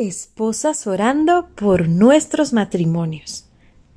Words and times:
Esposas 0.00 0.86
orando 0.86 1.50
por 1.54 1.86
nuestros 1.86 2.54
matrimonios. 2.54 3.50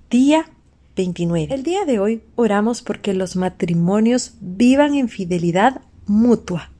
Día 0.09 0.51
29. 0.97 1.53
El 1.53 1.63
día 1.63 1.85
de 1.85 1.99
hoy 1.99 2.21
oramos 2.35 2.81
porque 2.81 3.13
los 3.13 3.37
matrimonios 3.37 4.33
vivan 4.41 4.95
en 4.95 5.07
fidelidad 5.07 5.81
mutua. 6.05 6.71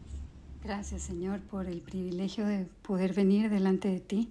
Gracias 0.62 1.04
Señor 1.04 1.40
por 1.40 1.68
el 1.68 1.80
privilegio 1.80 2.46
de 2.46 2.66
poder 2.82 3.14
venir 3.14 3.50
delante 3.50 3.88
de 3.88 4.02
ti. 4.02 4.30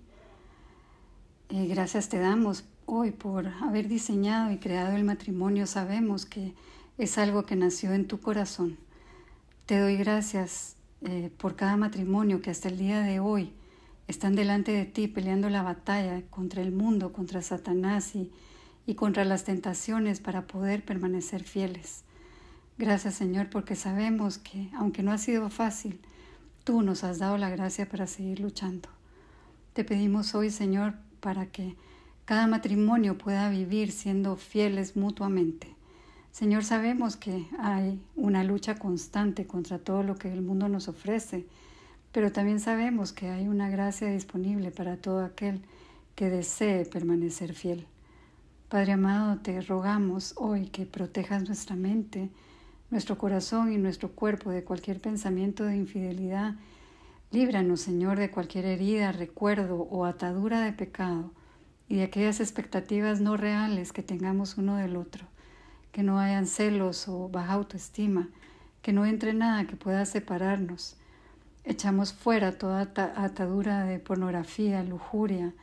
Eh, 1.49 1.69
gracias 1.69 2.11
te 2.11 2.19
damos 2.19 2.65
hoy 2.85 3.13
por 3.13 3.47
haber 3.47 3.89
diseñado 3.89 4.53
y 4.53 4.59
creado 4.59 4.95
el 4.95 5.05
matrimonio. 5.05 5.67
Sabemos 5.67 6.27
que 6.27 6.53
es 6.99 7.17
algo 7.17 7.47
que 7.47 7.57
nació 7.57 7.95
en 7.95 8.07
tu 8.07 8.21
corazón. 8.21 8.77
Te 9.65 9.79
doy 9.79 9.97
gracias 9.97 10.77
eh, 11.01 11.31
por 11.39 11.57
cada 11.57 11.79
matrimonio 11.79 12.43
que 12.43 12.51
hasta 12.51 12.69
el 12.69 12.77
día 12.77 13.01
de 13.01 13.21
hoy 13.21 13.55
están 14.13 14.35
delante 14.35 14.73
de 14.73 14.85
ti 14.85 15.09
peleando 15.09 15.49
la 15.49 15.63
batalla 15.63 16.21
contra 16.29 16.61
el 16.61 16.71
mundo, 16.71 17.15
contra 17.15 17.41
Satanás 17.41 18.15
y, 18.15 18.31
y 18.87 18.95
contra 18.95 19.25
las 19.25 19.45
tentaciones 19.45 20.21
para 20.21 20.47
poder 20.47 20.85
permanecer 20.85 21.45
fieles. 21.45 22.05
Gracias 22.77 23.15
Señor 23.15 23.49
porque 23.49 23.75
sabemos 23.75 24.37
que, 24.37 24.69
aunque 24.75 25.03
no 25.03 25.13
ha 25.13 25.19
sido 25.19 25.49
fácil, 25.49 25.99
tú 26.63 26.83
nos 26.83 27.05
has 27.05 27.19
dado 27.19 27.39
la 27.39 27.49
gracia 27.49 27.89
para 27.89 28.07
seguir 28.07 28.41
luchando. 28.41 28.91
Te 29.73 29.83
pedimos 29.83 30.35
hoy 30.35 30.51
Señor 30.51 30.95
para 31.21 31.47
que 31.47 31.75
cada 32.27 32.47
matrimonio 32.47 33.17
pueda 33.17 33.49
vivir 33.49 33.93
siendo 33.93 34.37
fieles 34.37 34.95
mutuamente. 34.95 35.75
Señor, 36.33 36.65
sabemos 36.65 37.17
que 37.17 37.47
hay 37.59 37.99
una 38.15 38.45
lucha 38.45 38.75
constante 38.79 39.47
contra 39.47 39.79
todo 39.79 40.03
lo 40.03 40.17
que 40.17 40.31
el 40.31 40.43
mundo 40.43 40.69
nos 40.69 40.89
ofrece 40.89 41.47
pero 42.13 42.31
también 42.31 42.61
sabemos 42.61 43.13
que 43.13 43.31
hay 43.31 43.49
una 43.49 43.71
gracia 43.71 44.09
disponible 44.09 44.71
para 44.71 44.99
todo 44.99 45.25
aquel 45.25 45.63
que 46.15 46.29
desee 46.29 46.85
permanecer 46.85 47.55
fiel. 47.55 47.87
Padre 48.69 48.93
amado, 48.93 49.39
te 49.39 49.61
rogamos 49.63 50.35
hoy 50.37 50.67
que 50.67 50.85
protejas 50.85 51.45
nuestra 51.45 51.75
mente, 51.75 52.29
nuestro 52.91 53.17
corazón 53.17 53.73
y 53.73 53.79
nuestro 53.79 54.13
cuerpo 54.13 54.51
de 54.51 54.63
cualquier 54.63 55.01
pensamiento 55.01 55.65
de 55.65 55.77
infidelidad. 55.77 56.55
Líbranos, 57.31 57.81
Señor, 57.81 58.19
de 58.19 58.31
cualquier 58.31 58.67
herida, 58.67 59.13
recuerdo 59.13 59.77
o 59.77 60.05
atadura 60.05 60.61
de 60.61 60.73
pecado 60.73 61.33
y 61.89 61.97
de 61.97 62.05
aquellas 62.05 62.41
expectativas 62.41 63.23
no 63.23 63.39
reales 63.39 63.93
que 63.93 64.03
tengamos 64.03 64.59
uno 64.59 64.77
del 64.77 64.97
otro, 64.97 65.27
que 65.93 66.03
no 66.03 66.19
hayan 66.19 66.47
celos 66.47 67.09
o 67.09 67.31
baja 67.31 67.55
autoestima, 67.55 68.29
que 68.83 68.93
no 68.93 69.07
entre 69.07 69.33
nada 69.33 69.67
que 69.67 69.77
pueda 69.77 70.05
separarnos 70.05 70.97
echamos 71.65 72.13
fuera 72.13 72.59
toda 72.59 72.81
atadura 73.17 73.85
de 73.85 73.99
pornografía, 73.99 74.83
lujuria. 74.83 75.55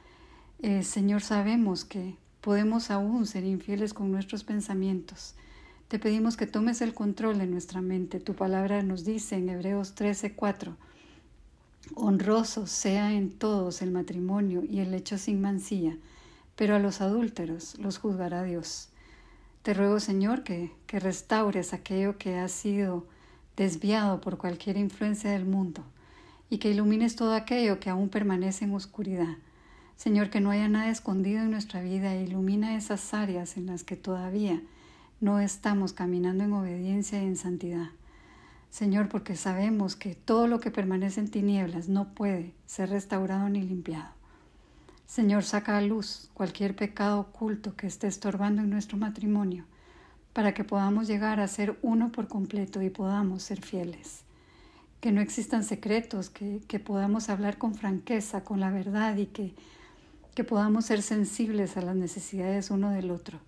Eh, 0.61 0.83
Señor, 0.83 1.21
sabemos 1.21 1.85
que 1.85 2.15
podemos 2.41 2.91
aún 2.91 3.25
ser 3.25 3.43
infieles 3.43 3.93
con 3.93 4.11
nuestros 4.11 4.43
pensamientos. 4.43 5.35
Te 5.87 5.99
pedimos 5.99 6.37
que 6.37 6.47
tomes 6.47 6.81
el 6.81 6.93
control 6.93 7.39
de 7.39 7.47
nuestra 7.47 7.81
mente. 7.81 8.19
Tu 8.19 8.35
palabra 8.35 8.83
nos 8.83 9.05
dice 9.05 9.35
en 9.35 9.49
Hebreos 9.49 9.95
13:4, 9.95 10.75
honroso 11.95 12.67
sea 12.67 13.13
en 13.13 13.31
todos 13.31 13.81
el 13.81 13.91
matrimonio 13.91 14.63
y 14.63 14.79
el 14.79 14.93
hecho 14.93 15.17
sin 15.17 15.41
mancilla, 15.41 15.97
pero 16.55 16.75
a 16.75 16.79
los 16.79 17.01
adúlteros 17.01 17.77
los 17.79 17.97
juzgará 17.97 18.43
Dios. 18.43 18.89
Te 19.63 19.73
ruego, 19.73 19.99
Señor, 19.99 20.43
que, 20.43 20.71
que 20.87 20.99
restaures 20.99 21.73
aquello 21.73 22.17
que 22.17 22.37
ha 22.37 22.47
sido 22.47 23.05
desviado 23.59 24.21
por 24.21 24.37
cualquier 24.37 24.77
influencia 24.77 25.31
del 25.31 25.45
mundo, 25.45 25.83
y 26.49 26.59
que 26.59 26.71
ilumines 26.71 27.17
todo 27.17 27.33
aquello 27.33 27.81
que 27.81 27.89
aún 27.89 28.07
permanece 28.07 28.63
en 28.63 28.73
oscuridad. 28.73 29.35
Señor, 29.97 30.29
que 30.29 30.39
no 30.39 30.49
haya 30.49 30.69
nada 30.69 30.89
escondido 30.89 31.41
en 31.41 31.51
nuestra 31.51 31.81
vida 31.81 32.15
e 32.15 32.23
ilumina 32.23 32.77
esas 32.77 33.13
áreas 33.13 33.57
en 33.57 33.65
las 33.65 33.83
que 33.83 33.97
todavía 33.97 34.61
no 35.19 35.41
estamos 35.41 35.91
caminando 35.91 36.45
en 36.45 36.53
obediencia 36.53 37.21
y 37.21 37.25
en 37.25 37.35
santidad. 37.35 37.89
Señor, 38.69 39.09
porque 39.09 39.35
sabemos 39.35 39.97
que 39.97 40.15
todo 40.15 40.47
lo 40.47 40.61
que 40.61 40.71
permanece 40.71 41.19
en 41.19 41.29
tinieblas 41.29 41.89
no 41.89 42.13
puede 42.13 42.53
ser 42.65 42.89
restaurado 42.91 43.49
ni 43.49 43.61
limpiado. 43.61 44.13
Señor, 45.05 45.43
saca 45.43 45.77
a 45.77 45.81
luz 45.81 46.29
cualquier 46.33 46.77
pecado 46.77 47.19
oculto 47.19 47.75
que 47.75 47.87
esté 47.87 48.07
estorbando 48.07 48.61
en 48.61 48.69
nuestro 48.69 48.97
matrimonio 48.97 49.65
para 50.39 50.53
que 50.53 50.63
podamos 50.63 51.09
llegar 51.09 51.41
a 51.41 51.49
ser 51.49 51.77
uno 51.81 52.13
por 52.13 52.29
completo 52.29 52.81
y 52.81 52.89
podamos 52.89 53.43
ser 53.43 53.59
fieles. 53.59 54.21
Que 55.01 55.11
no 55.11 55.19
existan 55.19 55.65
secretos, 55.65 56.29
que, 56.29 56.79
podamos 56.79 57.27
hablar 57.27 57.57
con 57.57 57.75
franqueza, 57.75 58.45
con 58.45 58.61
la 58.61 58.71
verdad 58.71 59.17
y 59.17 59.25
que, 59.25 59.53
que 60.35 60.45
podamos 60.45 60.85
ser 60.85 61.01
sensibles 61.01 61.75
a 61.75 61.81
las 61.81 61.97
necesidades 61.97 62.71
uno 62.71 62.91
del 62.91 63.11
otro. 63.11 63.41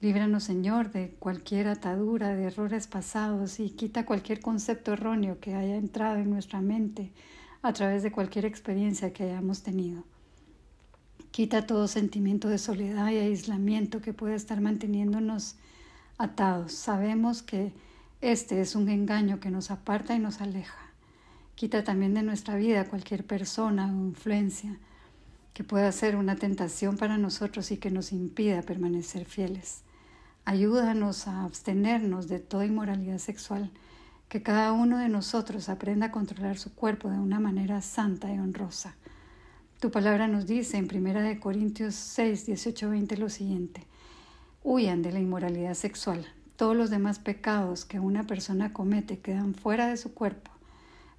Líbranos, 0.00 0.42
Señor, 0.42 0.90
de 0.90 1.10
cualquier 1.20 1.68
atadura, 1.68 2.34
de 2.34 2.46
errores 2.46 2.88
pasados 2.88 3.60
y 3.60 3.70
quita 3.70 4.04
cualquier 4.04 4.40
concepto 4.40 4.94
erróneo 4.94 5.38
que 5.38 5.54
haya 5.54 5.76
entrado 5.76 6.16
en 6.16 6.30
nuestra 6.30 6.60
mente 6.60 7.12
a 7.62 7.72
través 7.72 8.02
de 8.02 8.10
cualquier 8.10 8.44
experiencia 8.44 9.12
que 9.12 9.22
hayamos 9.22 9.62
tenido. 9.62 10.02
Quita 11.30 11.64
todo 11.64 11.86
sentimiento 11.86 12.48
de 12.48 12.58
soledad 12.58 13.08
y 13.12 13.18
aislamiento 13.18 14.00
que 14.00 14.12
pueda 14.12 14.34
estar 14.34 14.60
manteniéndonos 14.60 15.54
atados. 16.18 16.72
Sabemos 16.72 17.42
que 17.42 17.72
este 18.20 18.60
es 18.60 18.74
un 18.74 18.88
engaño 18.88 19.40
que 19.40 19.50
nos 19.50 19.70
aparta 19.70 20.14
y 20.14 20.18
nos 20.18 20.40
aleja. 20.40 20.92
Quita 21.54 21.84
también 21.84 22.14
de 22.14 22.22
nuestra 22.22 22.56
vida 22.56 22.88
cualquier 22.88 23.24
persona 23.24 23.86
o 23.86 24.06
influencia 24.06 24.76
que 25.54 25.64
pueda 25.64 25.90
ser 25.90 26.14
una 26.14 26.36
tentación 26.36 26.96
para 26.96 27.18
nosotros 27.18 27.72
y 27.72 27.78
que 27.78 27.90
nos 27.90 28.12
impida 28.12 28.62
permanecer 28.62 29.24
fieles. 29.24 29.82
Ayúdanos 30.44 31.26
a 31.26 31.42
abstenernos 31.42 32.28
de 32.28 32.38
toda 32.38 32.64
inmoralidad 32.64 33.18
sexual, 33.18 33.72
que 34.28 34.40
cada 34.40 34.70
uno 34.70 34.98
de 34.98 35.08
nosotros 35.08 35.68
aprenda 35.68 36.06
a 36.06 36.12
controlar 36.12 36.58
su 36.58 36.74
cuerpo 36.74 37.10
de 37.10 37.18
una 37.18 37.40
manera 37.40 37.82
santa 37.82 38.32
y 38.32 38.38
honrosa. 38.38 38.94
Tu 39.80 39.90
palabra 39.90 40.28
nos 40.28 40.46
dice 40.46 40.76
en 40.76 40.84
1 40.84 41.40
Corintios 41.40 41.96
6, 41.96 42.46
18, 42.46 42.90
20 42.90 43.16
lo 43.16 43.28
siguiente. 43.28 43.87
Huyan 44.70 45.00
de 45.00 45.12
la 45.12 45.18
inmoralidad 45.18 45.72
sexual. 45.72 46.26
Todos 46.56 46.76
los 46.76 46.90
demás 46.90 47.18
pecados 47.18 47.86
que 47.86 48.00
una 48.00 48.24
persona 48.24 48.74
comete 48.74 49.18
quedan 49.18 49.54
fuera 49.54 49.86
de 49.86 49.96
su 49.96 50.12
cuerpo, 50.12 50.50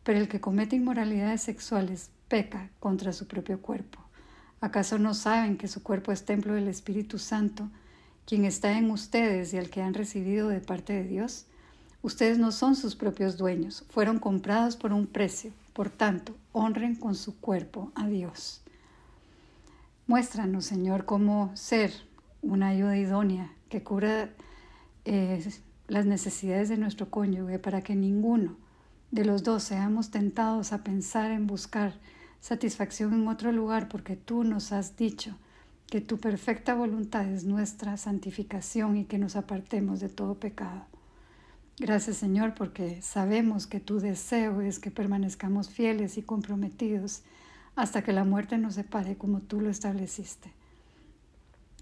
pero 0.03 0.19
el 0.19 0.27
que 0.27 0.39
comete 0.39 0.75
inmoralidades 0.75 1.41
sexuales 1.41 2.11
peca 2.27 2.69
contra 2.79 3.11
su 3.11 3.27
propio 3.27 3.59
cuerpo. 3.59 3.97
¿Acaso 4.61 4.99
no 4.99 5.15
saben 5.15 5.57
que 5.57 5.67
su 5.67 5.81
cuerpo 5.81 6.11
es 6.11 6.25
templo 6.25 6.53
del 6.53 6.67
Espíritu 6.67 7.17
Santo, 7.17 7.67
quien 8.27 8.45
está 8.45 8.77
en 8.77 8.91
ustedes 8.91 9.51
y 9.51 9.57
al 9.57 9.71
que 9.71 9.81
han 9.81 9.95
recibido 9.95 10.49
de 10.49 10.59
parte 10.59 10.93
de 10.93 11.05
Dios? 11.05 11.47
Ustedes 12.03 12.37
no 12.37 12.51
son 12.51 12.75
sus 12.75 12.95
propios 12.95 13.35
dueños, 13.35 13.83
fueron 13.89 14.19
comprados 14.19 14.75
por 14.75 14.93
un 14.93 15.07
precio. 15.07 15.51
Por 15.73 15.89
tanto, 15.89 16.35
honren 16.51 16.93
con 16.93 17.15
su 17.15 17.39
cuerpo 17.39 17.91
a 17.95 18.07
Dios. 18.07 18.61
Muéstranos, 20.05 20.65
Señor, 20.65 21.05
cómo 21.05 21.49
ser 21.55 22.08
una 22.41 22.69
ayuda 22.69 22.97
idónea 22.97 23.51
que 23.69 23.83
cubra 23.83 24.29
eh, 25.05 25.43
las 25.87 26.05
necesidades 26.05 26.69
de 26.69 26.77
nuestro 26.77 27.09
cónyuge 27.09 27.59
para 27.59 27.81
que 27.81 27.95
ninguno 27.95 28.57
de 29.11 29.25
los 29.25 29.43
dos 29.43 29.63
seamos 29.63 30.11
tentados 30.11 30.71
a 30.71 30.83
pensar 30.83 31.31
en 31.31 31.47
buscar 31.47 31.93
satisfacción 32.39 33.13
en 33.13 33.27
otro 33.27 33.51
lugar 33.51 33.89
porque 33.89 34.15
tú 34.15 34.43
nos 34.43 34.71
has 34.71 34.95
dicho 34.95 35.35
que 35.87 36.01
tu 36.01 36.19
perfecta 36.19 36.75
voluntad 36.75 37.27
es 37.27 37.43
nuestra 37.43 37.97
santificación 37.97 38.97
y 38.97 39.05
que 39.05 39.17
nos 39.17 39.35
apartemos 39.35 39.99
de 39.99 40.09
todo 40.09 40.35
pecado. 40.35 40.85
Gracias 41.79 42.17
Señor 42.17 42.53
porque 42.53 43.01
sabemos 43.01 43.65
que 43.65 43.79
tu 43.79 43.99
deseo 43.99 44.61
es 44.61 44.79
que 44.79 44.91
permanezcamos 44.91 45.69
fieles 45.69 46.17
y 46.17 46.21
comprometidos 46.21 47.23
hasta 47.75 48.03
que 48.03 48.13
la 48.13 48.25
muerte 48.25 48.57
nos 48.57 48.75
separe 48.75 49.17
como 49.17 49.39
tú 49.39 49.61
lo 49.61 49.69
estableciste. 49.69 50.53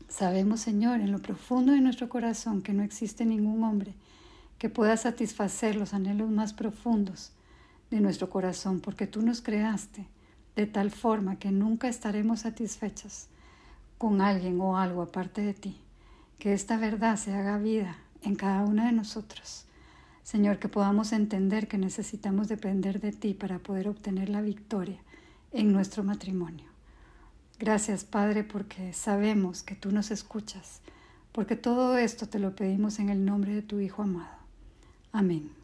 Sabemos, 0.09 0.61
Señor, 0.61 1.01
en 1.01 1.11
lo 1.11 1.19
profundo 1.19 1.73
de 1.73 1.81
nuestro 1.81 2.07
corazón 2.07 2.61
que 2.61 2.73
no 2.73 2.83
existe 2.83 3.25
ningún 3.25 3.63
hombre 3.63 3.93
que 4.57 4.69
pueda 4.69 4.97
satisfacer 4.97 5.75
los 5.75 5.93
anhelos 5.93 6.29
más 6.29 6.53
profundos 6.53 7.31
de 7.91 7.99
nuestro 7.99 8.29
corazón, 8.29 8.79
porque 8.79 9.05
tú 9.05 9.21
nos 9.21 9.41
creaste 9.41 10.07
de 10.55 10.65
tal 10.65 10.91
forma 10.91 11.37
que 11.37 11.51
nunca 11.51 11.87
estaremos 11.87 12.41
satisfechos 12.41 13.27
con 13.97 14.21
alguien 14.21 14.59
o 14.59 14.77
algo 14.77 15.01
aparte 15.01 15.41
de 15.41 15.53
ti. 15.53 15.77
Que 16.39 16.53
esta 16.53 16.77
verdad 16.77 17.17
se 17.17 17.33
haga 17.33 17.57
vida 17.57 17.97
en 18.23 18.35
cada 18.35 18.63
uno 18.63 18.85
de 18.85 18.91
nosotros. 18.91 19.65
Señor, 20.23 20.57
que 20.57 20.69
podamos 20.69 21.13
entender 21.13 21.67
que 21.67 21.77
necesitamos 21.77 22.47
depender 22.47 22.99
de 22.99 23.11
ti 23.11 23.33
para 23.33 23.59
poder 23.59 23.87
obtener 23.87 24.29
la 24.29 24.41
victoria 24.41 24.99
en 25.51 25.71
nuestro 25.71 26.03
matrimonio. 26.03 26.76
Gracias, 27.59 28.03
Padre, 28.03 28.43
porque 28.43 28.93
sabemos 28.93 29.63
que 29.63 29.75
tú 29.75 29.91
nos 29.91 30.11
escuchas, 30.11 30.81
porque 31.31 31.55
todo 31.55 31.97
esto 31.97 32.27
te 32.27 32.37
lo 32.37 32.55
pedimos 32.55 32.99
en 32.99 33.09
el 33.09 33.25
nombre 33.25 33.55
de 33.55 33.63
tu 33.63 33.79
Hijo 33.79 34.03
amado. 34.03 34.37
Amén. 35.11 35.56